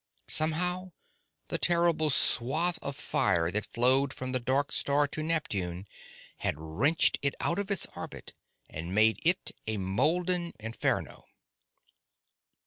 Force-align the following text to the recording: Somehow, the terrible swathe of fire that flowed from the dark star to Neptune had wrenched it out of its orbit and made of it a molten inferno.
Somehow, 0.29 0.93
the 1.49 1.59
terrible 1.59 2.09
swathe 2.09 2.79
of 2.81 2.95
fire 2.95 3.51
that 3.51 3.67
flowed 3.67 4.15
from 4.15 4.31
the 4.31 4.39
dark 4.39 4.71
star 4.71 5.07
to 5.07 5.21
Neptune 5.21 5.85
had 6.37 6.55
wrenched 6.57 7.19
it 7.21 7.35
out 7.39 7.59
of 7.59 7.69
its 7.69 7.85
orbit 7.95 8.33
and 8.67 8.95
made 8.95 9.17
of 9.19 9.29
it 9.29 9.51
a 9.67 9.77
molten 9.77 10.53
inferno. 10.59 11.25